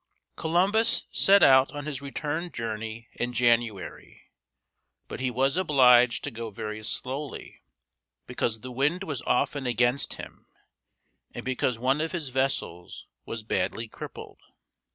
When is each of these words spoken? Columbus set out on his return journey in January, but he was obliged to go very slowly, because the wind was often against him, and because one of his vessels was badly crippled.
Columbus 0.35 1.05
set 1.11 1.43
out 1.43 1.71
on 1.73 1.85
his 1.85 2.01
return 2.01 2.51
journey 2.51 3.09
in 3.19 3.33
January, 3.33 4.31
but 5.07 5.19
he 5.19 5.29
was 5.29 5.57
obliged 5.57 6.23
to 6.23 6.31
go 6.31 6.49
very 6.49 6.83
slowly, 6.83 7.61
because 8.25 8.61
the 8.61 8.71
wind 8.71 9.03
was 9.03 9.21
often 9.27 9.67
against 9.67 10.15
him, 10.15 10.47
and 11.35 11.45
because 11.45 11.77
one 11.77 12.01
of 12.01 12.13
his 12.13 12.29
vessels 12.29 13.05
was 13.27 13.43
badly 13.43 13.87
crippled. 13.87 14.39